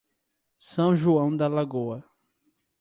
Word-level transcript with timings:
São 0.57 0.95
João 0.95 1.37
da 1.37 1.47
Lagoa 1.47 2.03